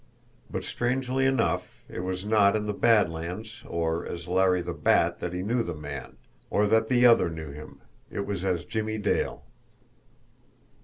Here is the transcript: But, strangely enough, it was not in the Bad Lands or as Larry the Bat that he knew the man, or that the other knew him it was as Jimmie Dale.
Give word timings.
But, 0.49 0.63
strangely 0.63 1.27
enough, 1.27 1.83
it 1.87 1.99
was 1.99 2.25
not 2.25 2.55
in 2.55 2.65
the 2.65 2.73
Bad 2.73 3.07
Lands 3.07 3.61
or 3.67 4.03
as 4.07 4.27
Larry 4.27 4.63
the 4.63 4.73
Bat 4.73 5.19
that 5.19 5.31
he 5.31 5.43
knew 5.43 5.61
the 5.61 5.75
man, 5.75 6.17
or 6.49 6.65
that 6.65 6.87
the 6.87 7.05
other 7.05 7.29
knew 7.29 7.51
him 7.51 7.81
it 8.09 8.25
was 8.25 8.43
as 8.43 8.65
Jimmie 8.65 8.97
Dale. 8.97 9.43